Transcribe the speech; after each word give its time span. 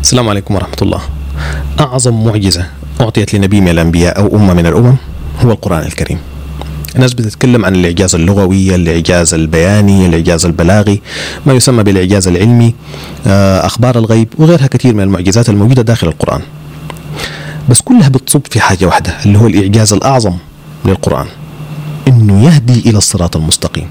السلام 0.00 0.28
عليكم 0.28 0.54
ورحمة 0.54 0.76
الله. 0.82 1.00
أعظم 1.80 2.24
معجزة 2.24 2.66
أعطيت 3.00 3.34
لنبي 3.34 3.60
من 3.60 3.68
الأنبياء 3.68 4.18
أو 4.18 4.36
أمة 4.36 4.54
من 4.54 4.66
الأمم 4.66 4.96
هو 5.44 5.50
القرآن 5.52 5.82
الكريم. 5.86 6.18
الناس 6.96 7.14
بتتكلم 7.14 7.64
عن 7.64 7.74
الإعجاز 7.74 8.14
اللغوي 8.14 8.74
الإعجاز 8.74 9.34
البياني 9.34 10.06
الإعجاز 10.06 10.46
البلاغي 10.46 11.00
ما 11.46 11.52
يسمى 11.52 11.82
بالإعجاز 11.82 12.28
العلمي 12.28 12.74
آه، 13.26 13.66
أخبار 13.66 13.98
الغيب 13.98 14.28
وغيرها 14.38 14.66
كثير 14.66 14.94
من 14.94 15.02
المعجزات 15.02 15.48
الموجودة 15.48 15.82
داخل 15.82 16.08
القرآن. 16.08 16.40
بس 17.68 17.80
كلها 17.80 18.08
بتصب 18.08 18.42
في 18.50 18.60
حاجة 18.60 18.86
واحدة 18.86 19.14
اللي 19.26 19.38
هو 19.38 19.46
الإعجاز 19.46 19.92
الأعظم 19.92 20.34
للقرآن. 20.84 21.26
إنه 22.08 22.44
يهدي 22.44 22.90
إلى 22.90 22.98
الصراط 22.98 23.36
المستقيم. 23.36 23.86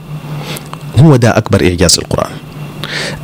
هو 1.00 1.16
ده 1.16 1.38
أكبر 1.38 1.64
إعجاز 1.64 2.00
للقرآن 2.00 2.32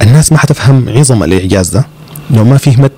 الناس 0.02 0.31
ما 0.31 0.38
حتفهم 0.38 0.89
عظم 0.89 1.23
الإعجاز 1.23 1.70
ده. 1.70 1.86
لو 2.32 2.44
ما 2.46 2.58
فهمت 2.58 2.92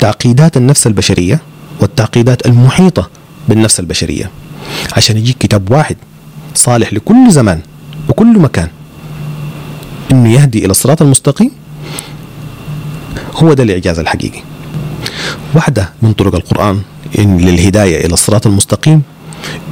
تعقيدات 0.00 0.56
النفس 0.56 0.86
البشرية 0.86 1.40
والتعقيدات 1.80 2.46
المحيطة 2.46 3.10
بالنفس 3.48 3.80
البشرية. 3.80 4.30
عشان 4.96 5.16
يجيك 5.16 5.38
كتاب 5.38 5.70
واحد 5.70 5.96
صالح 6.54 6.92
لكل 6.92 7.30
زمان 7.30 7.60
وكل 8.08 8.38
مكان 8.38 8.68
إنه 10.12 10.32
يهدي 10.32 10.58
إلى 10.64 10.70
الصراط 10.70 11.02
المستقيم 11.02 11.50
هو 13.34 13.52
ده 13.52 13.62
الإعجاز 13.62 13.98
الحقيقي. 13.98 14.40
واحدة 15.54 15.92
من 16.02 16.12
طرق 16.12 16.34
القرآن 16.34 16.80
إن 17.18 17.38
للهداية 17.38 18.06
إلى 18.06 18.14
الصراط 18.14 18.46
المستقيم 18.46 19.02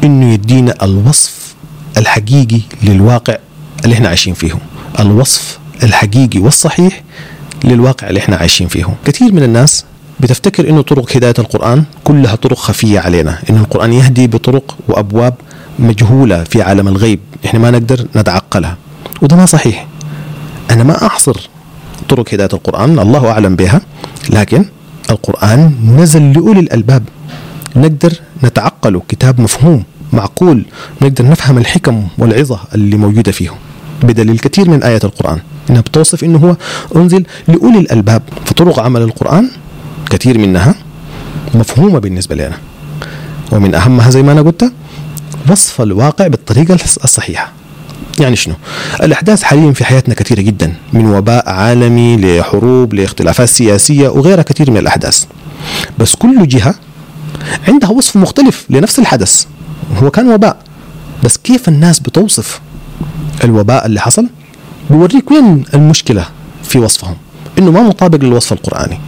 إنه 0.04 0.32
يدينا 0.32 0.84
الوصف 0.84 1.54
الحقيقي 1.96 2.60
للواقع 2.82 3.36
اللي 3.84 3.94
إحنا 3.94 4.08
عايشين 4.08 4.34
فيه. 4.34 4.52
الوصف 5.00 5.58
الحقيقي 5.82 6.40
والصحيح 6.40 7.02
للواقع 7.64 8.08
اللي 8.08 8.20
إحنا 8.20 8.36
عايشين 8.36 8.68
فيه. 8.68 8.86
كثير 9.04 9.32
من 9.32 9.42
الناس 9.42 9.84
بتفتكر 10.20 10.68
إنه 10.68 10.82
طرق 10.82 11.16
هداية 11.16 11.34
القرآن 11.38 11.84
كلها 12.04 12.34
طرق 12.34 12.58
خفية 12.58 13.00
علينا. 13.00 13.38
ان 13.50 13.56
القرآن 13.56 13.92
يهدي 13.92 14.26
بطرق 14.26 14.76
وأبواب 14.88 15.34
مجهولة 15.78 16.44
في 16.44 16.62
عالم 16.62 16.88
الغيب. 16.88 17.20
إحنا 17.44 17.60
ما 17.60 17.70
نقدر 17.70 18.06
نتعقلها. 18.16 18.76
وده 19.22 19.36
ما 19.36 19.46
صحيح. 19.46 19.86
أنا 20.70 20.84
ما 20.84 21.06
احصر 21.06 21.48
طرق 22.08 22.34
هداية 22.34 22.48
القرآن 22.52 22.98
الله 22.98 23.30
أعلم 23.30 23.56
بها. 23.56 23.80
لكن 24.30 24.64
القرآن 25.10 25.72
نزل 25.98 26.32
لأولي 26.32 26.60
الألباب. 26.60 27.02
نقدر 27.76 28.12
نتعقله. 28.44 29.02
كتاب 29.08 29.40
مفهوم 29.40 29.84
معقول. 30.12 30.64
نقدر 31.02 31.26
نفهم 31.26 31.58
الحكم 31.58 32.08
والعظة 32.18 32.60
اللي 32.74 32.96
موجودة 32.96 33.32
فيه. 33.32 33.50
بدليل 34.02 34.38
كثير 34.38 34.70
من 34.70 34.82
آيات 34.82 35.04
القرآن. 35.04 35.38
إنها 35.70 35.80
بتوصف 35.80 36.24
إنه 36.24 36.38
هو 36.38 36.56
أنزل 37.00 37.24
لأولي 37.48 37.78
الألباب. 37.78 38.22
فطرق 38.44 38.80
عمل 38.80 39.02
القرآن 39.02 39.50
كثير 40.10 40.38
منها 40.38 40.74
مفهومة 41.54 41.98
بالنسبة 41.98 42.34
لنا. 42.34 42.58
ومن 43.52 43.74
أهمها 43.74 44.10
زي 44.10 44.22
ما 44.22 44.32
أنا 44.32 44.42
قلت 44.42 44.72
وصف 45.50 45.80
الواقع 45.80 46.26
بالطريقة 46.26 46.74
الصحيحة. 46.74 47.52
يعني 48.20 48.36
شنو؟ 48.36 48.54
الأحداث 49.02 49.42
حاليا 49.42 49.72
في 49.72 49.84
حياتنا 49.84 50.14
كثيرة 50.14 50.40
جدا 50.40 50.74
من 50.92 51.06
وباء 51.06 51.50
عالمي 51.50 52.16
لحروب 52.16 52.94
لاختلافات 52.94 53.48
سياسية 53.48 54.08
وغيرها 54.08 54.42
كثير 54.42 54.70
من 54.70 54.76
الأحداث. 54.76 55.24
بس 55.98 56.14
كل 56.14 56.48
جهة 56.48 56.74
عندها 57.68 57.90
وصف 57.90 58.16
مختلف 58.16 58.66
لنفس 58.70 58.98
الحدث. 58.98 59.44
هو 60.02 60.10
كان 60.10 60.28
وباء 60.28 60.56
بس 61.24 61.36
كيف 61.36 61.68
الناس 61.68 62.00
بتوصف 62.00 62.60
الوباء 63.44 63.86
اللي 63.86 64.00
حصل؟ 64.00 64.26
بيوريك 64.90 65.30
وين 65.30 65.64
المشكلة 65.74 66.24
في 66.62 66.78
وصفهم 66.78 67.16
إنه 67.58 67.70
ما 67.70 67.82
مطابق 67.82 68.24
للوصف 68.24 68.52
القرآني. 68.52 68.98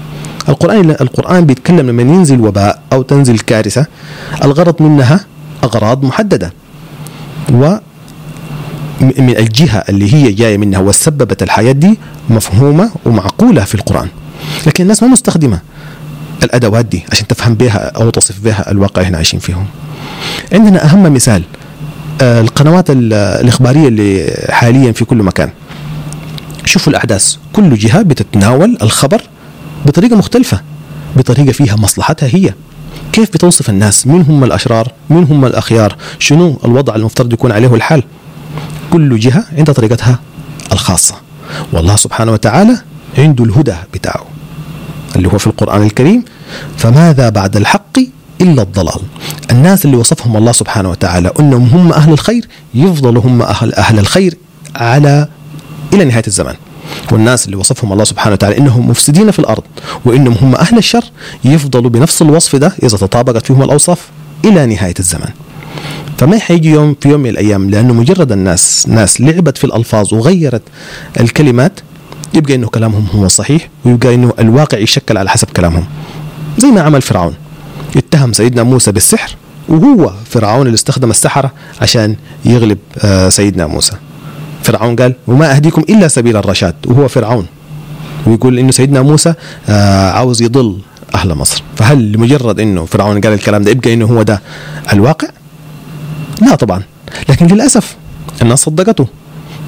القرآن 0.49 0.91
القرآن 0.91 1.47
بيتكلم 1.47 1.91
لما 1.91 2.03
ينزل 2.03 2.41
وباء 2.41 2.83
أو 2.93 3.03
تنزل 3.03 3.39
كارثة 3.39 3.87
الغرض 4.45 4.83
منها 4.83 5.21
أغراض 5.65 6.05
محددة. 6.05 6.53
و 7.53 7.77
من 9.01 9.37
الجهة 9.39 9.85
اللي 9.89 10.15
هي 10.15 10.33
جاية 10.33 10.59
منها 10.59 10.81
وسببت 10.81 11.43
الحياة 11.43 11.73
دي 11.73 11.99
مفهومة 12.31 12.91
ومعقولة 13.05 13.65
في 13.65 13.75
القرآن. 13.75 14.09
لكن 14.67 14.83
الناس 14.83 15.03
ما 15.03 15.09
مستخدمة 15.09 15.61
الأدوات 16.43 16.85
دي 16.85 17.05
عشان 17.13 17.27
تفهم 17.27 17.55
بها 17.55 17.79
أو 17.97 18.11
تصف 18.11 18.41
بها 18.41 18.71
الواقع 18.71 18.95
اللي 18.97 19.07
إحنا 19.07 19.17
عايشين 19.17 19.41
فيهم. 19.41 19.67
عندنا 20.53 20.85
أهم 20.85 21.13
مثال 21.15 21.43
القنوات 22.23 22.87
الإخبارية 22.91 23.89
اللي 23.89 24.35
حاليا 24.51 24.93
في 24.93 25.05
كل 25.05 25.17
مكان. 25.17 25.51
شوفوا 26.73 26.91
الأحداث. 26.91 27.37
كل 27.53 27.75
جهة 27.75 28.03
بتتناول 28.03 28.79
الخبر 28.83 29.23
بطريقة 29.87 30.17
مختلفة 30.17 30.61
بطريقة 31.17 31.53
فيها 31.53 31.77
مصلحتها 31.77 32.29
هي. 32.33 32.55
كيف 33.13 33.31
بتوصف 33.33 33.71
الناس؟ 33.71 34.07
مين 34.07 34.23
هم 34.23 34.45
الأشرار؟ 34.45 34.93
مين 35.11 35.25
هم 35.25 35.45
الأخيار؟ 35.45 35.97
شنو 36.19 36.59
الوضع 36.65 36.95
المفترض 36.95 37.33
يكون 37.33 37.53
عليه 37.53 37.75
الحال؟ 37.75 38.03
كل 38.91 39.19
جهة 39.19 39.45
عندها 39.59 39.75
طريقتها 39.75 40.19
الخاصة. 40.73 41.15
والله 41.73 41.97
سبحانه 41.97 42.33
وتعالى 42.33 42.79
عنده 43.19 43.45
الهدى 43.45 43.75
بتاعه 43.95 44.25
اللي 45.17 45.29
هو 45.29 45.39
في 45.39 45.47
القرآن 45.47 45.83
الكريم 45.83 46.25
فماذا 46.77 47.29
بعد 47.29 47.57
الحق 47.57 47.99
إلا 48.41 48.63
الضلال؟ 48.63 49.01
الناس 49.51 49.85
اللي 49.85 49.97
وصفهم 49.97 50.37
الله 50.37 50.53
سبحانه 50.53 50.91
وتعالى 50.91 51.31
أنهم 51.41 51.69
هم 51.69 51.93
أهل 51.93 52.13
الخير 52.13 52.49
يفضلوا 52.75 53.23
هم 53.23 53.43
أهل 53.43 53.75
أهل 53.75 53.99
الخير 53.99 54.35
على 54.77 55.29
إلى 55.93 56.05
نهاية 56.05 56.23
الزمان 56.27 56.55
والناس 57.13 57.47
اللي 57.47 57.57
وصفهم 57.57 57.93
الله 57.93 58.05
سبحانه 58.05 58.33
وتعالى 58.33 58.59
إنهم 58.59 58.89
مفسدين 58.91 59.31
في 59.31 59.39
الأرض 59.39 59.63
وإنهم 60.05 60.35
هم 60.41 60.55
أهل 60.55 60.79
الشر 60.79 61.05
يفضلوا 61.45 61.91
بنفس 61.91 62.23
الوصف 62.23 62.57
ده 62.57 62.73
إذا 62.83 62.97
تطابقت 62.97 63.47
فيهم 63.47 63.63
الأوصاف 63.63 64.09
إلى 64.45 64.67
نهاية 64.67 64.95
الزمان. 64.99 65.31
فما 66.19 66.39
حيجي 66.39 66.71
يوم 66.71 66.97
في 67.01 67.09
يوم 67.09 67.21
من 67.21 67.31
الأيام 67.31 67.71
لأنه 67.71 67.93
مجرد 67.95 68.33
الناس 68.33 68.89
ناس 68.89 69.21
لعبت 69.21 69.59
في 69.59 69.65
الألفاظ 69.65 70.15
وغيرت 70.15 70.63
الكلمات 71.21 71.81
يبقى 72.35 72.55
إنه 72.55 72.67
كلامهم 72.69 73.07
هو 73.15 73.25
الصحيح 73.25 73.69
ويبقى 73.85 74.15
إنه 74.15 74.33
الواقع 74.39 74.79
يشكل 74.79 75.17
على 75.17 75.31
حسب 75.31 75.49
كلامهم. 75.57 75.85
زي 76.59 76.69
ما 76.69 76.81
عمل 76.81 77.03
فرعون 77.03 77.35
اتهم 77.97 78.33
سيدنا 78.33 78.63
موسى 78.63 78.93
بالسحر 78.93 79.37
وهو 79.69 80.13
فرعون 80.31 80.67
اللي 80.67 80.75
استخدم 80.75 81.11
السحرة 81.11 81.53
عشان 81.81 82.17
يغلب 82.45 82.79
سيدنا 83.29 83.67
موسى 83.67 83.93
فرعون 84.63 84.97
قال 84.97 85.15
وما 85.27 85.57
أهديكم 85.57 85.83
إلا 85.89 86.09
سبيل 86.09 86.37
الرشاد. 86.37 86.75
وهو 86.87 87.09
فرعون. 87.09 87.47
ويقول 88.27 88.59
إنه 88.59 88.71
سيدنا 88.71 89.03
موسى 89.03 89.35
عاوز 90.15 90.43
يضل 90.43 90.79
أهل 91.15 91.35
مصر. 91.35 91.63
فهل 91.77 92.13
لمجرد 92.13 92.61
إنه 92.61 92.85
فرعون 92.85 93.21
قال 93.21 93.33
الكلام 93.33 93.63
ده 93.63 93.71
يبقى 93.71 93.95
إنه 93.95 94.07
هو 94.07 94.23
ده 94.23 94.43
الواقع؟ 94.93 95.29
لا 96.41 96.55
طبعا. 96.55 96.83
لكن 97.29 97.47
للأسف 97.47 97.97
الناس 98.43 98.59
صدقته. 98.59 99.07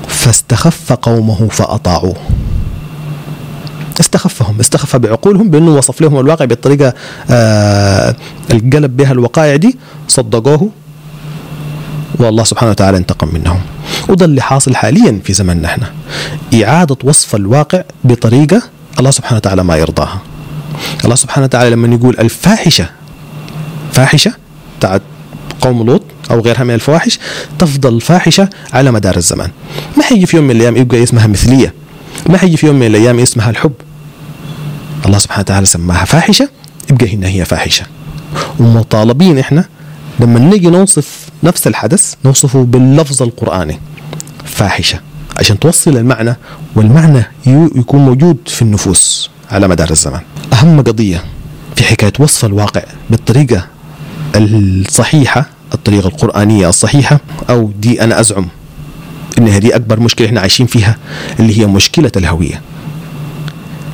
فاستخف 0.08 0.92
قومه 0.92 1.48
فأطاعوه. 1.48 2.16
استخفهم 4.00 4.60
استخف 4.60 4.96
بعقولهم 4.96 5.50
بأنه 5.50 5.76
وصف 5.76 6.00
لهم 6.00 6.20
الواقع 6.20 6.44
بالطريقة 6.44 6.94
آه 7.30 8.16
القلب 8.50 8.96
بها 8.96 9.12
الوقائع 9.12 9.56
دي 9.56 9.78
صدقوه. 10.08 10.70
والله 12.18 12.44
سبحانه 12.44 12.70
وتعالى 12.70 12.96
انتقم 12.96 13.34
منهم. 13.34 13.60
وده 14.08 14.24
اللي 14.24 14.40
حاصل 14.42 14.76
حاليا 14.76 15.20
في 15.24 15.32
زمننا 15.32 15.68
إحنا. 15.68 15.92
إعادة 16.64 16.96
وصف 17.04 17.34
الواقع 17.34 17.82
بطريقة 18.04 18.62
الله 18.98 19.10
سبحانه 19.10 19.36
وتعالى 19.36 19.64
ما 19.64 19.76
يرضاها. 19.76 20.20
الله 21.04 21.14
سبحانه 21.14 21.44
وتعالى 21.44 21.70
لما 21.70 21.94
يقول 21.94 22.16
الفاحشة 22.18 22.86
فاحشة 23.92 24.32
بتاعت 24.78 25.02
قوم 25.60 25.82
لوط 25.86 26.02
أو 26.30 26.40
غيرها 26.40 26.64
من 26.64 26.74
الفواحش 26.74 27.18
تفضل 27.58 28.00
فاحشة 28.00 28.48
على 28.72 28.90
مدار 28.92 29.16
الزمان. 29.16 29.50
ما 29.96 30.02
حيجي 30.02 30.26
في 30.26 30.36
يوم 30.36 30.44
من 30.44 30.56
الأيام 30.56 30.76
يبقى 30.76 31.02
اسمها 31.02 31.26
مثلية. 31.26 31.74
ما 32.28 32.38
حيجي 32.38 32.56
في 32.56 32.66
يوم 32.66 32.76
من 32.76 32.86
الأيام 32.86 33.18
اسمها 33.18 33.50
الحب. 33.50 33.72
الله 35.06 35.18
سبحانه 35.18 35.40
وتعالى 35.40 35.66
سماها 35.66 36.04
فاحشة 36.04 36.48
يبقى 36.90 37.14
هنا 37.14 37.28
هي 37.28 37.44
فاحشة. 37.44 37.86
ومطالبين 38.60 39.38
إحنا 39.38 39.64
لما 40.20 40.40
نيجي 40.40 40.68
نوصف 40.70 41.23
نفس 41.42 41.66
الحدث 41.66 42.14
نوصفه 42.24 42.62
باللفظ 42.64 43.22
القرآني 43.22 43.78
فاحشة 44.44 45.00
عشان 45.36 45.58
توصل 45.58 45.96
المعنى 45.96 46.36
والمعنى 46.76 47.22
يكون 47.46 48.00
موجود 48.04 48.36
في 48.46 48.62
النفوس 48.62 49.30
على 49.50 49.68
مدار 49.68 49.90
الزمان 49.90 50.20
أهم 50.52 50.80
قضية 50.80 51.24
في 51.76 51.84
حكاية 51.84 52.12
وصف 52.18 52.44
الواقع 52.44 52.82
بالطريقة 53.10 53.66
الصحيحة 54.36 55.46
الطريقة 55.74 56.06
القرآنية 56.08 56.68
الصحيحة 56.68 57.20
أو 57.50 57.72
دي 57.80 58.02
أنا 58.04 58.20
أزعم 58.20 58.46
إن 59.38 59.48
هذه 59.48 59.76
أكبر 59.76 60.00
مشكلة 60.00 60.26
إحنا 60.26 60.40
عايشين 60.40 60.66
فيها 60.66 60.96
اللي 61.40 61.60
هي 61.60 61.66
مشكلة 61.66 62.12
الهوية 62.16 62.62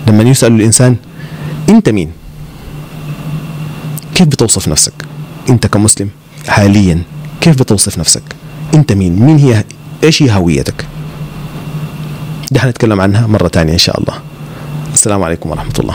لما 0.08 0.22
يسأل 0.22 0.52
الإنسان 0.52 0.96
أنت 1.68 1.88
مين؟ 1.88 2.10
كيف 4.14 4.26
بتوصف 4.26 4.68
نفسك؟ 4.68 4.92
أنت 5.48 5.66
كمسلم 5.66 6.08
حاليا 6.48 7.02
كيف 7.40 7.58
بتوصف 7.58 7.98
نفسك؟ 7.98 8.22
أنت 8.74 8.92
مين؟ 8.92 9.22
مين 9.22 9.38
هي 9.38 9.64
إيش 10.04 10.22
هي 10.22 10.30
هويتك؟ 10.30 10.86
ده 12.50 12.60
حنتكلم 12.60 13.00
عنها 13.00 13.26
مرة 13.26 13.48
تانية 13.48 13.72
إن 13.72 13.78
شاء 13.78 14.00
الله. 14.00 14.14
السلام 14.92 15.22
عليكم 15.22 15.50
ورحمة 15.50 15.74
الله. 15.78 15.94